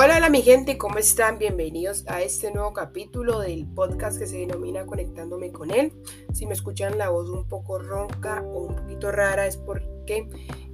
[0.00, 1.40] Hola, hola mi gente, ¿cómo están?
[1.40, 5.92] Bienvenidos a este nuevo capítulo del podcast que se denomina Conectándome con él.
[6.32, 10.28] Si me escuchan la voz un poco ronca o un poquito rara es porque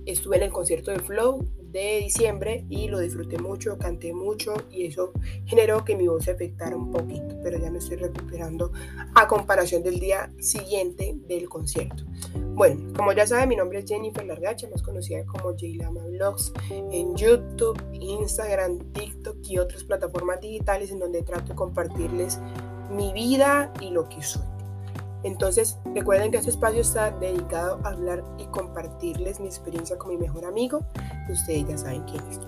[0.06, 4.86] estuve en el concierto de Flow de diciembre y lo disfruté mucho, canté mucho y
[4.86, 5.12] eso
[5.44, 8.70] generó que mi voz se afectara un poquito, pero ya me estoy recuperando
[9.14, 12.04] a comparación del día siguiente del concierto.
[12.54, 17.16] Bueno, como ya saben, mi nombre es Jennifer Largacha, más conocida como Lama Vlogs en
[17.16, 22.38] YouTube, Instagram, TikTok y otras plataformas digitales en donde trato de compartirles
[22.88, 24.53] mi vida y lo que soy.
[25.24, 30.18] Entonces, recuerden que este espacio está dedicado a hablar y compartirles mi experiencia con mi
[30.18, 30.84] mejor amigo.
[31.30, 32.40] Ustedes ya saben quién es.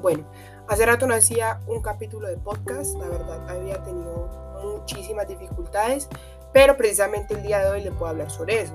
[0.00, 0.24] Bueno,
[0.66, 4.30] hace rato no hacía un capítulo de podcast, la verdad había tenido
[4.64, 6.08] muchísimas dificultades,
[6.54, 8.74] pero precisamente el día de hoy les puedo hablar sobre eso.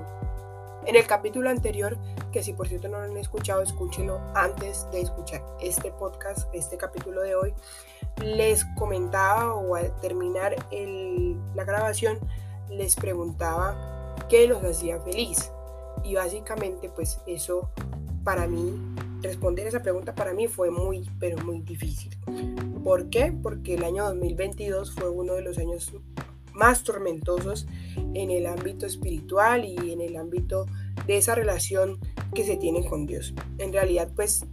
[0.86, 1.98] En el capítulo anterior,
[2.30, 6.76] que si por cierto no lo han escuchado, escúchenlo antes de escuchar este podcast, este
[6.76, 7.54] capítulo de hoy,
[8.22, 10.54] les comentaba o al terminar
[11.54, 12.20] la grabación,
[12.70, 15.50] les preguntaba qué los hacía feliz.
[16.04, 17.70] Y básicamente pues eso
[18.24, 18.74] para mí,
[19.22, 22.16] responder esa pregunta para mí fue muy, pero muy difícil.
[22.82, 23.32] ¿Por qué?
[23.32, 25.92] Porque el año 2022 fue uno de los años
[26.52, 27.68] más tormentosos
[28.14, 30.66] en el ámbito espiritual y en el ámbito
[31.06, 32.00] de esa relación
[32.34, 33.34] que se tiene con Dios.
[33.58, 34.44] En realidad, pues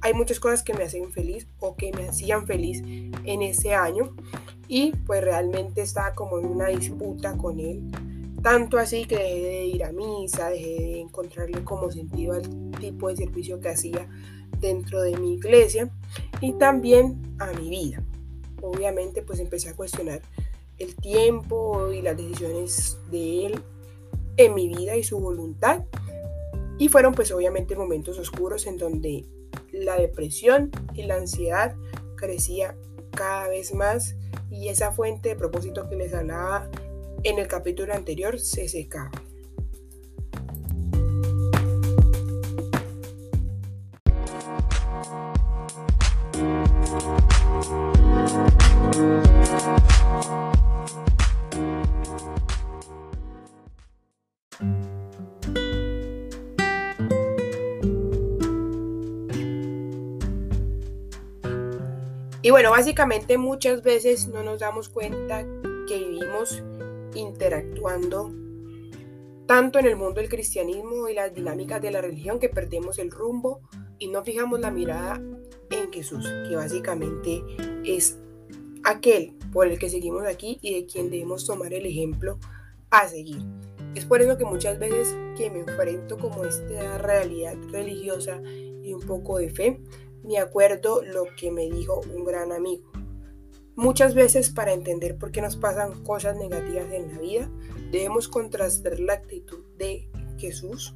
[0.00, 2.82] hay muchas cosas que me hacen feliz o que me hacían feliz
[3.24, 4.16] en ese año
[4.74, 7.82] y pues realmente estaba como en una disputa con él.
[8.42, 13.08] Tanto así que dejé de ir a misa, dejé de encontrarle como sentido al tipo
[13.08, 14.08] de servicio que hacía
[14.60, 15.90] dentro de mi iglesia
[16.40, 18.02] y también a mi vida.
[18.62, 20.22] Obviamente pues empecé a cuestionar
[20.78, 23.62] el tiempo y las decisiones de él
[24.38, 25.84] en mi vida y su voluntad.
[26.78, 29.26] Y fueron pues obviamente momentos oscuros en donde
[29.70, 31.76] la depresión y la ansiedad
[32.16, 32.74] crecía
[33.10, 34.16] cada vez más
[34.52, 36.68] y esa fuente de propósito que les hablaba
[37.24, 39.10] en el capítulo anterior se secaba.
[62.52, 65.46] Bueno, básicamente muchas veces no nos damos cuenta
[65.88, 66.62] que vivimos
[67.14, 68.30] interactuando
[69.46, 73.10] tanto en el mundo del cristianismo y las dinámicas de la religión que perdemos el
[73.10, 73.62] rumbo
[73.98, 75.14] y no fijamos la mirada
[75.70, 77.42] en Jesús, que básicamente
[77.86, 78.18] es
[78.84, 82.38] aquel por el que seguimos aquí y de quien debemos tomar el ejemplo
[82.90, 83.40] a seguir.
[83.94, 88.42] Es por eso que muchas veces que me enfrento como esta realidad religiosa
[88.82, 89.80] y un poco de fe,
[90.24, 92.90] me acuerdo lo que me dijo un gran amigo.
[93.74, 97.50] Muchas veces para entender por qué nos pasan cosas negativas en la vida,
[97.90, 100.94] debemos contrastar la actitud de Jesús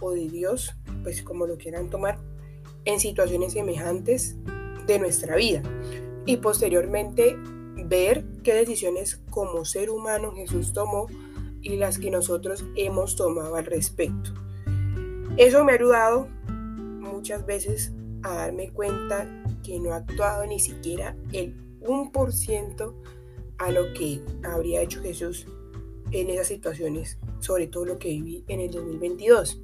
[0.00, 2.18] o de Dios, pues como lo quieran tomar,
[2.84, 4.36] en situaciones semejantes
[4.86, 5.62] de nuestra vida.
[6.26, 7.36] Y posteriormente
[7.84, 11.08] ver qué decisiones como ser humano Jesús tomó
[11.60, 14.32] y las que nosotros hemos tomado al respecto.
[15.36, 17.92] Eso me ha ayudado muchas veces
[18.26, 19.28] a darme cuenta
[19.62, 22.94] que no he actuado ni siquiera el 1%
[23.58, 25.46] a lo que habría hecho Jesús
[26.10, 29.62] en esas situaciones, sobre todo lo que viví en el 2022.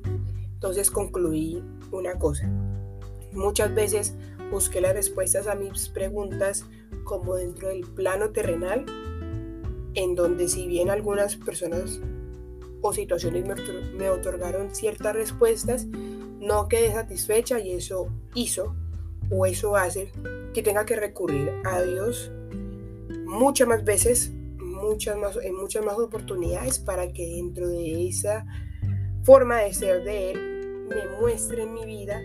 [0.54, 2.48] Entonces concluí una cosa.
[3.32, 4.14] Muchas veces
[4.50, 6.64] busqué las respuestas a mis preguntas
[7.02, 8.86] como dentro del plano terrenal,
[9.94, 12.00] en donde si bien algunas personas
[12.80, 13.44] o situaciones
[13.94, 15.86] me, otorgaron ciertas respuestas,
[16.42, 18.74] no quedé satisfecha y eso hizo
[19.30, 20.12] o eso hace
[20.52, 22.32] que tenga que recurrir a Dios
[23.26, 28.44] muchas más veces, muchas más, en muchas más oportunidades para que dentro de esa
[29.22, 32.20] forma de ser de Él me muestre en mi vida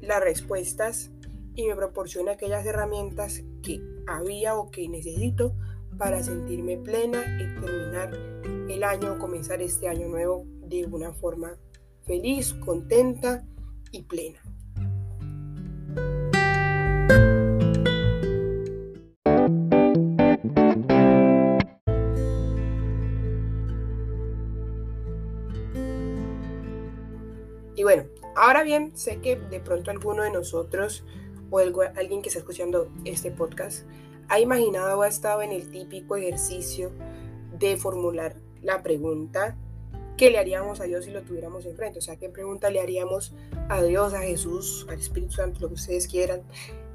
[0.00, 1.12] las respuestas
[1.54, 5.54] y me proporcione aquellas herramientas que había o que necesito
[5.96, 8.12] para sentirme plena y terminar
[8.68, 11.56] el año o comenzar este año nuevo de una forma
[12.04, 13.44] feliz, contenta
[13.90, 14.40] y plena.
[27.76, 28.04] Y bueno,
[28.36, 31.04] ahora bien, sé que de pronto alguno de nosotros
[31.50, 33.86] o alguien que está escuchando este podcast
[34.28, 36.92] ha imaginado o ha estado en el típico ejercicio
[37.58, 39.58] de formular la pregunta
[40.16, 41.98] ¿qué le haríamos a Dios si lo tuviéramos enfrente?
[41.98, 43.32] O sea, ¿qué pregunta le haríamos
[43.68, 46.42] a Dios, a Jesús, al Espíritu Santo, lo que ustedes quieran,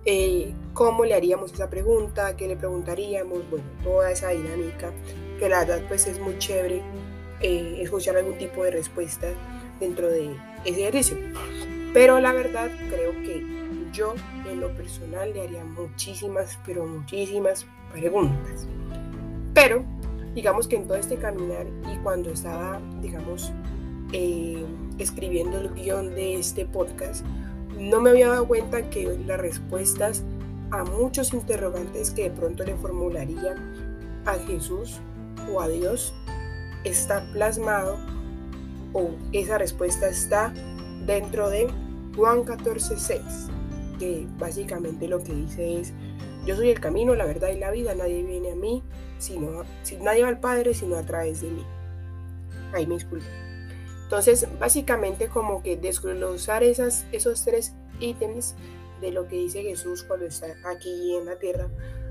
[0.05, 4.93] eh, cómo le haríamos esa pregunta, qué le preguntaríamos, bueno, toda esa dinámica,
[5.37, 6.81] que la verdad pues es muy chévere
[7.41, 9.27] eh, escuchar algún tipo de respuesta
[9.79, 11.17] dentro de ese ejercicio.
[11.93, 13.43] Pero la verdad creo que
[13.91, 14.13] yo
[14.49, 18.67] en lo personal le haría muchísimas, pero muchísimas preguntas.
[19.53, 19.83] Pero
[20.35, 23.51] digamos que en todo este caminar y cuando estaba, digamos,
[24.13, 24.65] eh,
[24.97, 27.25] escribiendo el guion de este podcast,
[27.77, 30.23] no me había dado cuenta que las respuestas
[30.71, 33.55] a muchos interrogantes que de pronto le formularía
[34.25, 34.99] a Jesús
[35.51, 36.13] o a Dios
[36.83, 37.97] está plasmado
[38.93, 40.53] o esa respuesta está
[41.05, 41.67] dentro de
[42.15, 43.49] Juan 14:6,
[43.99, 45.93] que básicamente lo que dice es,
[46.45, 48.83] yo soy el camino, la verdad y la vida, nadie viene a mí,
[49.19, 51.65] sino, si nadie va al Padre sino a través de mí.
[52.73, 53.25] Ahí me disculpo.
[54.03, 58.55] Entonces, básicamente como que desglosar esas, esos tres ítems
[59.01, 61.69] de lo que dice Jesús cuando está aquí en la tierra,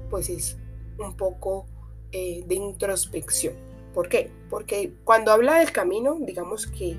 [0.08, 0.56] pues es
[0.98, 1.66] un poco
[2.12, 3.54] eh, de introspección.
[3.94, 4.30] ¿Por qué?
[4.48, 6.96] Porque cuando habla del camino, digamos que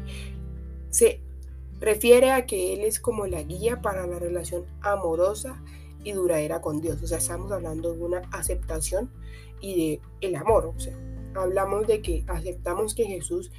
[0.90, 1.22] se
[1.80, 5.64] refiere a que Él es como la guía para la relación amorosa
[6.04, 7.02] y duradera con Dios.
[7.02, 9.12] O sea, estamos hablando de una aceptación
[9.62, 10.74] y de el amor.
[10.76, 10.98] O sea,
[11.36, 13.52] hablamos de que aceptamos que Jesús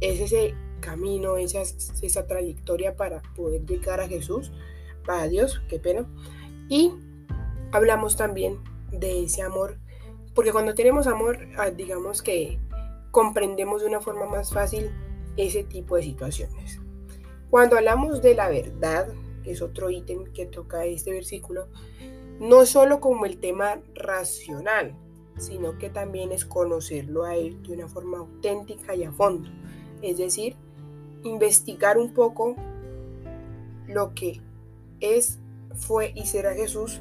[0.00, 4.52] es ese camino, esa, esa trayectoria para poder llegar a Jesús,
[5.04, 6.06] para Dios, qué pena.
[6.68, 6.92] Y
[7.72, 8.58] hablamos también
[8.92, 9.78] de ese amor,
[10.34, 12.58] porque cuando tenemos amor, ah, digamos que
[13.10, 14.90] comprendemos de una forma más fácil
[15.36, 16.80] ese tipo de situaciones.
[17.50, 19.08] Cuando hablamos de la verdad,
[19.42, 21.68] que es otro ítem que toca este versículo,
[22.40, 24.94] no solo como el tema racional,
[25.36, 29.48] sino que también es conocerlo a Él de una forma auténtica y a fondo.
[30.02, 30.56] Es decir,
[31.22, 32.56] investigar un poco
[33.86, 34.40] lo que
[35.00, 35.38] es,
[35.74, 37.00] fue y será Jesús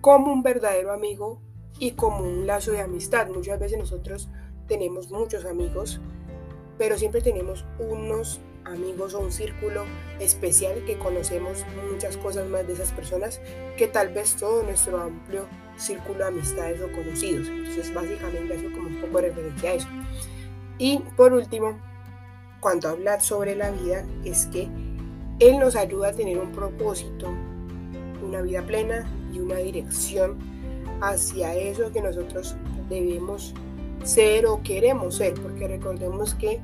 [0.00, 1.40] como un verdadero amigo
[1.78, 3.28] y como un lazo de amistad.
[3.28, 4.28] Muchas veces nosotros
[4.66, 6.00] tenemos muchos amigos,
[6.76, 9.84] pero siempre tenemos unos amigos o un círculo
[10.20, 13.40] especial que conocemos muchas cosas más de esas personas
[13.76, 17.48] que tal vez todo nuestro amplio círculo de amistades o conocidos.
[17.48, 19.88] Entonces básicamente eso como un poco de a eso.
[20.78, 21.78] Y por último,
[22.60, 24.68] cuando habla sobre la vida es que
[25.38, 27.32] Él nos ayuda a tener un propósito,
[28.22, 30.36] una vida plena y una dirección
[31.00, 32.56] hacia eso que nosotros
[32.88, 33.54] debemos
[34.04, 36.60] ser o queremos ser, porque recordemos que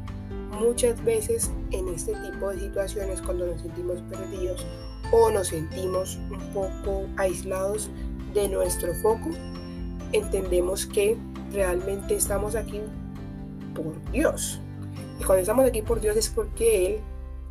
[0.54, 4.66] muchas veces en este tipo de situaciones cuando nos sentimos perdidos
[5.12, 7.90] o nos sentimos un poco aislados
[8.32, 9.30] de nuestro foco,
[10.12, 11.16] entendemos que
[11.52, 12.80] realmente estamos aquí
[13.74, 14.60] por Dios,
[15.20, 16.96] y cuando estamos aquí por Dios es porque Él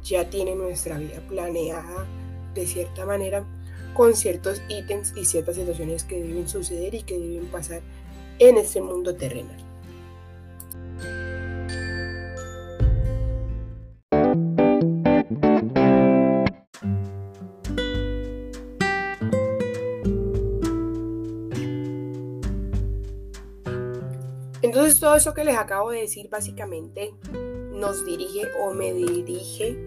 [0.03, 2.05] ya tiene nuestra vida planeada
[2.53, 3.45] de cierta manera
[3.93, 7.81] con ciertos ítems y ciertas situaciones que deben suceder y que deben pasar
[8.39, 9.72] en este mundo terrenal.
[25.13, 27.13] Todo eso que les acabo de decir básicamente
[27.71, 29.77] nos dirige o me dirige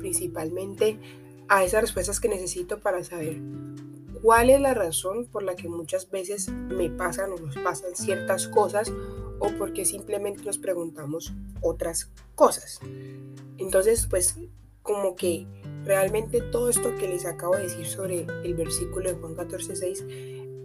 [0.00, 1.00] principalmente
[1.48, 3.40] a esas respuestas que necesito para saber
[4.20, 8.48] cuál es la razón por la que muchas veces me pasan o nos pasan ciertas
[8.48, 8.92] cosas
[9.38, 12.78] o porque simplemente nos preguntamos otras cosas.
[13.56, 14.36] Entonces, pues
[14.82, 15.46] como que
[15.84, 20.04] realmente todo esto que les acabo de decir sobre el versículo de Juan 14:6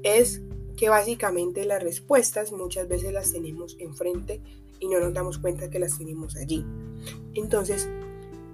[0.04, 0.42] es
[0.82, 4.42] que básicamente las respuestas muchas veces las tenemos enfrente
[4.80, 6.66] y no nos damos cuenta que las tenemos allí.
[7.36, 7.88] Entonces,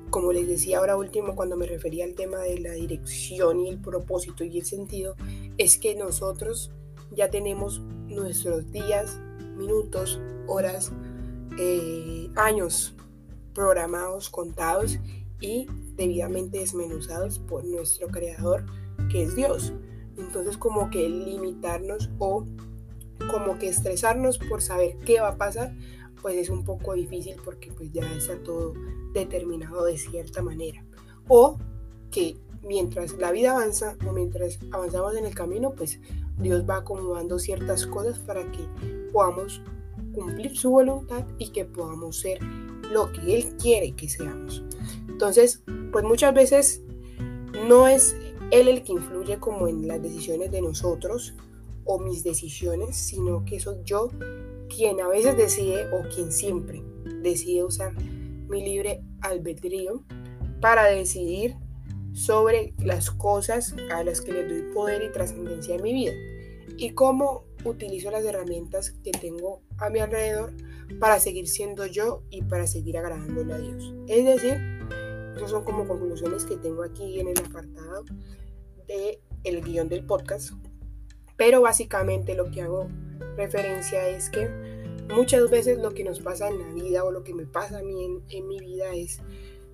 [0.09, 3.79] como les decía ahora último cuando me refería al tema de la dirección y el
[3.79, 5.15] propósito y el sentido,
[5.57, 6.73] es que nosotros
[7.11, 9.17] ya tenemos nuestros días,
[9.55, 10.91] minutos, horas,
[11.57, 12.93] eh, años
[13.53, 14.99] programados, contados
[15.39, 15.65] y
[15.95, 18.65] debidamente desmenuzados por nuestro creador
[19.09, 19.71] que es Dios.
[20.17, 22.45] Entonces como que limitarnos o
[23.31, 25.75] como que estresarnos por saber qué va a pasar,
[26.21, 28.73] pues es un poco difícil porque pues ya está todo
[29.13, 30.83] determinado de cierta manera.
[31.27, 31.57] O
[32.11, 35.99] que mientras la vida avanza o mientras avanzamos en el camino, pues
[36.37, 38.67] Dios va acomodando ciertas cosas para que
[39.11, 39.61] podamos
[40.13, 42.39] cumplir su voluntad y que podamos ser
[42.91, 44.63] lo que Él quiere que seamos.
[45.07, 46.81] Entonces, pues muchas veces
[47.67, 48.15] no es
[48.51, 51.35] Él el que influye como en las decisiones de nosotros
[51.83, 54.09] o mis decisiones, sino que soy yo
[54.73, 56.83] quien a veces decide o quien siempre
[57.21, 57.93] decide usar
[58.49, 60.03] mi libre albedrío
[60.61, 61.55] para decidir
[62.13, 66.13] sobre las cosas a las que les doy poder y trascendencia en mi vida
[66.77, 70.53] y cómo utilizo las herramientas que tengo a mi alrededor
[70.99, 73.93] para seguir siendo yo y para seguir agradándole a Dios.
[74.07, 74.76] Es decir,
[75.37, 78.03] esas son como conclusiones que tengo aquí en el apartado
[78.87, 80.51] del el guion del podcast.
[81.35, 82.87] Pero básicamente lo que hago
[83.37, 84.49] referencia es que
[85.13, 87.83] muchas veces lo que nos pasa en la vida o lo que me pasa a
[87.83, 89.21] mí en, en mi vida es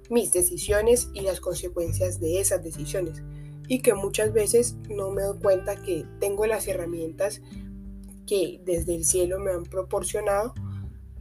[0.09, 3.23] mis decisiones y las consecuencias de esas decisiones.
[3.67, 7.41] Y que muchas veces no me doy cuenta que tengo las herramientas
[8.27, 10.53] que desde el cielo me han proporcionado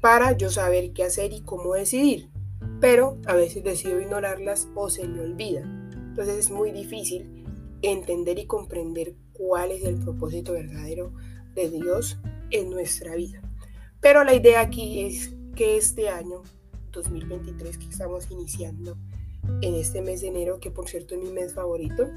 [0.00, 2.31] para yo saber qué hacer y cómo decidir.
[2.80, 5.62] Pero a veces decido ignorarlas o se me olvida.
[5.94, 7.44] Entonces es muy difícil
[7.82, 11.12] entender y comprender cuál es el propósito verdadero
[11.54, 12.18] de Dios
[12.50, 13.40] en nuestra vida.
[14.00, 16.42] Pero la idea aquí es que este año
[16.92, 18.96] 2023 que estamos iniciando
[19.60, 22.08] en este mes de enero, que por cierto es mi mes favorito,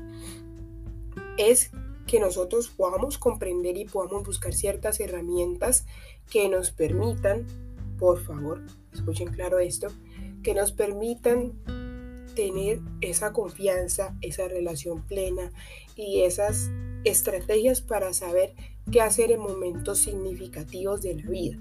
[1.38, 1.72] es
[2.08, 5.86] que nosotros podamos comprender y podamos buscar ciertas herramientas
[6.30, 7.46] que nos permitan,
[7.98, 8.62] por favor,
[8.94, 9.88] escuchen claro esto,
[10.46, 11.54] que nos permitan
[12.36, 15.52] tener esa confianza, esa relación plena
[15.96, 16.70] y esas
[17.04, 18.54] estrategias para saber
[18.92, 21.58] qué hacer en momentos significativos de la vida.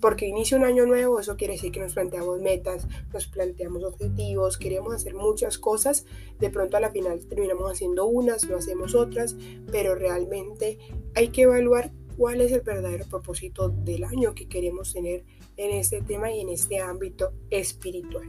[0.00, 4.56] Porque inicia un año nuevo, eso quiere decir que nos planteamos metas, nos planteamos objetivos,
[4.56, 6.06] queremos hacer muchas cosas,
[6.38, 9.34] de pronto a la final terminamos haciendo unas, no hacemos otras,
[9.72, 10.78] pero realmente
[11.16, 15.24] hay que evaluar cuál es el verdadero propósito del año que queremos tener
[15.58, 18.28] en este tema y en este ámbito espiritual.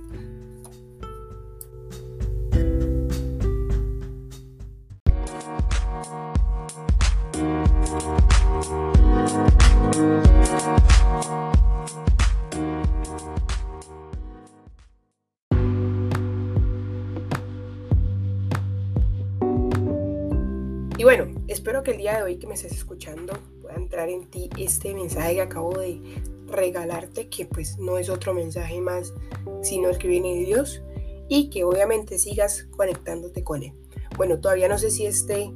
[20.97, 23.31] Y bueno, espero que el día de hoy que me estés escuchando
[23.61, 26.01] pueda entrar en ti este mensaje que acabo de
[26.49, 29.13] regalarte, que pues no es otro mensaje más,
[29.61, 30.81] sino el que viene de Dios
[31.27, 33.73] y que obviamente sigas conectándote con Él.
[34.17, 35.51] Bueno, todavía no sé si este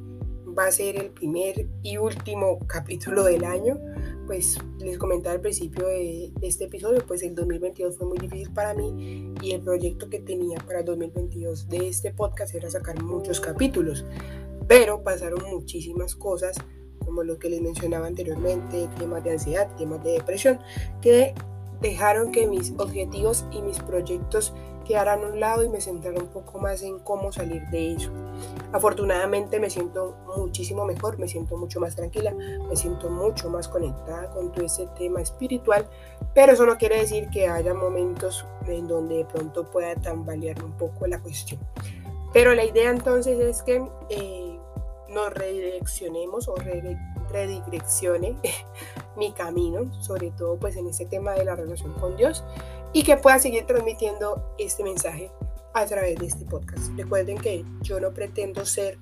[0.56, 3.78] va a ser el primer y último capítulo del año.
[4.26, 8.72] Pues les comentaba al principio de, este episodio, pues el 2022 fue muy difícil para
[8.72, 13.40] mí y el proyecto que tenía para el 2022 de este podcast era sacar muchos
[13.40, 14.04] capítulos.
[14.66, 16.56] Pero pasaron muchísimas cosas,
[17.04, 20.58] como lo que les mencionaba anteriormente, temas de ansiedad, temas de depresión,
[21.00, 21.34] que
[21.80, 26.28] dejaron que mis objetivos y mis proyectos quedaran a un lado y me centrara un
[26.28, 28.10] poco más en cómo salir de eso.
[28.72, 34.30] Afortunadamente me siento muchísimo mejor, me siento mucho más tranquila, me siento mucho más conectada
[34.30, 35.88] con todo ese tema espiritual,
[36.34, 40.72] pero eso no quiere decir que haya momentos en donde de pronto pueda tambalear un
[40.72, 41.60] poco la cuestión.
[42.32, 44.43] Pero la idea entonces es que eh,
[45.14, 46.56] nos redireccionemos o
[47.30, 48.36] redireccione
[49.16, 52.44] mi camino, sobre todo pues en este tema de la relación con Dios
[52.92, 55.30] y que pueda seguir transmitiendo este mensaje
[55.72, 56.90] a través de este podcast.
[56.96, 58.98] Recuerden que yo no pretendo ser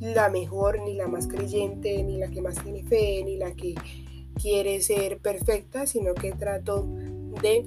[0.00, 3.74] la mejor, ni la más creyente, ni la que más tiene fe, ni la que
[4.40, 6.86] quiere ser perfecta, sino que trato
[7.42, 7.64] de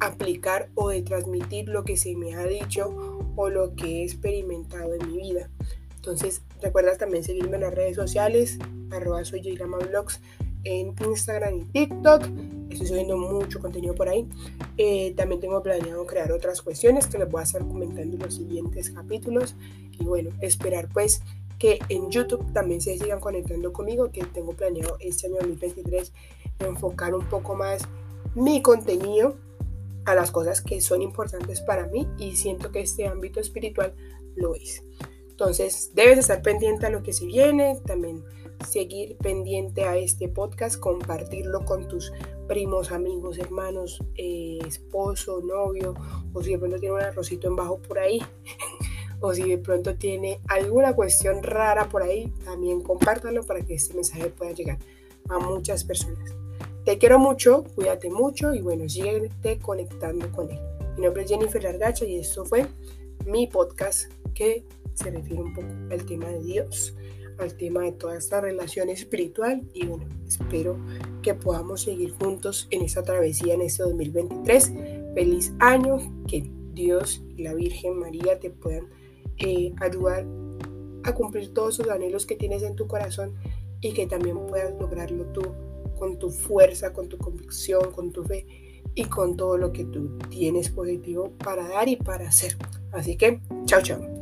[0.00, 4.94] aplicar o de transmitir lo que se me ha dicho o lo que he experimentado
[4.94, 5.50] en mi vida.
[6.08, 8.58] Entonces, recuerda también seguirme en las redes sociales,
[8.90, 10.22] arroba soy Vlogs
[10.64, 12.22] en Instagram y TikTok.
[12.70, 14.26] Estoy subiendo mucho contenido por ahí.
[14.78, 18.36] Eh, también tengo planeado crear otras cuestiones que les voy a estar comentando en los
[18.36, 19.54] siguientes capítulos.
[20.00, 21.20] Y bueno, esperar pues
[21.58, 26.10] que en YouTube también se sigan conectando conmigo, que tengo planeado este año 2023
[26.60, 27.82] enfocar un poco más
[28.34, 29.36] mi contenido
[30.06, 33.94] a las cosas que son importantes para mí y siento que este ámbito espiritual
[34.36, 34.82] lo es.
[35.38, 38.24] Entonces, debes estar pendiente a lo que se viene, también
[38.68, 42.12] seguir pendiente a este podcast, compartirlo con tus
[42.48, 45.94] primos, amigos, hermanos, eh, esposo, novio,
[46.32, 48.20] o si de pronto tiene un arrocito en bajo por ahí,
[49.20, 53.94] o si de pronto tiene alguna cuestión rara por ahí, también compártalo para que este
[53.94, 54.78] mensaje pueda llegar
[55.28, 56.34] a muchas personas.
[56.84, 60.58] Te quiero mucho, cuídate mucho y bueno, síguete conectando con él.
[60.96, 62.66] Mi nombre es Jennifer Largacha y esto fue
[63.24, 64.64] mi podcast que
[64.98, 66.94] se refiere un poco al tema de Dios,
[67.38, 70.76] al tema de toda esta relación espiritual y bueno, espero
[71.22, 74.72] que podamos seguir juntos en esta travesía en este 2023.
[75.14, 78.88] Feliz año, que Dios y la Virgen María te puedan
[79.38, 80.26] eh, ayudar
[81.04, 83.34] a cumplir todos sus anhelos que tienes en tu corazón
[83.80, 85.42] y que también puedas lograrlo tú
[85.98, 88.46] con tu fuerza, con tu convicción, con tu fe
[88.94, 92.56] y con todo lo que tú tienes positivo para dar y para hacer.
[92.92, 94.17] Así que, chao, chao.